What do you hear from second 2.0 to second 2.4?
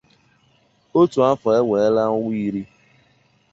onwa